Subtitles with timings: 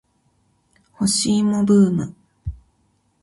[0.97, 2.15] 干し芋ブーム